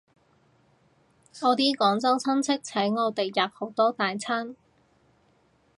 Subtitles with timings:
[1.43, 4.55] 我啲廣州親戚請我吔好多大餐